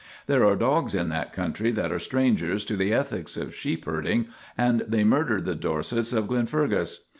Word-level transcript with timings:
There 0.25 0.43
are 0.47 0.55
dogs 0.55 0.95
in 0.95 1.09
that 1.09 1.31
country 1.31 1.69
that 1.73 1.91
are 1.91 1.99
strangers 1.99 2.65
to 2.65 2.75
the 2.75 2.91
ethics 2.91 3.37
of 3.37 3.53
sheep 3.53 3.85
herding, 3.85 4.29
and 4.57 4.83
they 4.87 5.03
murdered 5.03 5.45
the 5.45 5.53
Dorsets 5.53 6.11
of 6.11 6.25
Glenfergus. 6.25 7.01